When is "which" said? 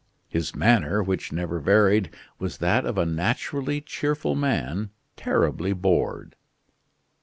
1.03-1.31